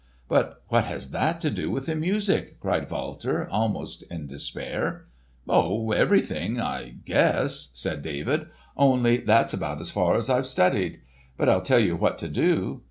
[0.27, 5.05] "But what has that to do with the music?" cried Walter, almost in despair.
[5.47, 11.01] "Oh, everything, I guess!" said David; "only that's about as far as I've studied.
[11.37, 12.79] But I'll tell you what to do.